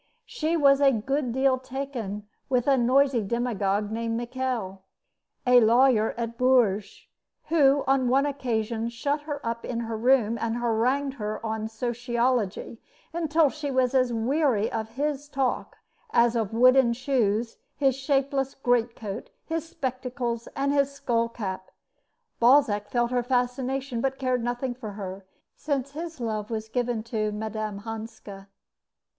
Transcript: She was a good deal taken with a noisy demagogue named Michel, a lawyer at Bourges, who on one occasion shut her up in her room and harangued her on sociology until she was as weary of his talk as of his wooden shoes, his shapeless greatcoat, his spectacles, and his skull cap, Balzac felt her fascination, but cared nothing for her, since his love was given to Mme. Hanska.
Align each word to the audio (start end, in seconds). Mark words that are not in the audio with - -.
She 0.25 0.57
was 0.57 0.81
a 0.81 0.91
good 0.91 1.31
deal 1.31 1.59
taken 1.59 2.27
with 2.49 2.65
a 2.65 2.75
noisy 2.75 3.21
demagogue 3.21 3.91
named 3.91 4.17
Michel, 4.17 4.81
a 5.45 5.59
lawyer 5.61 6.15
at 6.17 6.39
Bourges, 6.39 7.05
who 7.49 7.83
on 7.85 8.07
one 8.09 8.25
occasion 8.25 8.89
shut 8.89 9.21
her 9.29 9.45
up 9.45 9.63
in 9.63 9.81
her 9.81 9.95
room 9.95 10.39
and 10.41 10.57
harangued 10.57 11.13
her 11.19 11.39
on 11.45 11.67
sociology 11.67 12.81
until 13.13 13.47
she 13.51 13.69
was 13.69 13.93
as 13.93 14.11
weary 14.11 14.71
of 14.71 14.89
his 14.95 15.29
talk 15.29 15.77
as 16.09 16.35
of 16.35 16.49
his 16.49 16.59
wooden 16.59 16.93
shoes, 16.93 17.57
his 17.77 17.93
shapeless 17.95 18.55
greatcoat, 18.55 19.29
his 19.45 19.69
spectacles, 19.69 20.47
and 20.55 20.73
his 20.73 20.91
skull 20.91 21.29
cap, 21.29 21.69
Balzac 22.39 22.89
felt 22.89 23.11
her 23.11 23.21
fascination, 23.21 24.01
but 24.01 24.17
cared 24.17 24.43
nothing 24.43 24.73
for 24.73 24.93
her, 24.93 25.27
since 25.55 25.91
his 25.91 26.19
love 26.19 26.49
was 26.49 26.69
given 26.69 27.03
to 27.03 27.31
Mme. 27.31 27.81
Hanska. 27.81 28.47